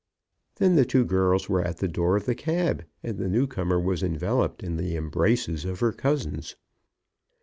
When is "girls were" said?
1.05-1.61